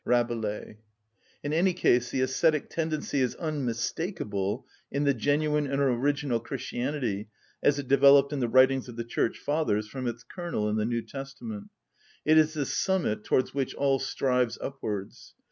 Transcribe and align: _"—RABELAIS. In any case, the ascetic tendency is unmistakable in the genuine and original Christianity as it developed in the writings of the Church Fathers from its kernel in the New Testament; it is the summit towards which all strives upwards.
_"—RABELAIS. 0.03 0.77
In 1.43 1.53
any 1.53 1.73
case, 1.75 2.09
the 2.09 2.21
ascetic 2.21 2.71
tendency 2.71 3.19
is 3.19 3.35
unmistakable 3.35 4.65
in 4.91 5.03
the 5.03 5.13
genuine 5.13 5.67
and 5.67 5.79
original 5.79 6.39
Christianity 6.39 7.29
as 7.61 7.77
it 7.77 7.87
developed 7.87 8.33
in 8.33 8.39
the 8.39 8.47
writings 8.47 8.89
of 8.89 8.95
the 8.95 9.03
Church 9.03 9.37
Fathers 9.37 9.85
from 9.87 10.07
its 10.07 10.23
kernel 10.23 10.67
in 10.67 10.75
the 10.77 10.85
New 10.85 11.03
Testament; 11.03 11.69
it 12.25 12.35
is 12.39 12.55
the 12.55 12.65
summit 12.65 13.23
towards 13.23 13.53
which 13.53 13.75
all 13.75 13.99
strives 13.99 14.57
upwards. 14.59 15.35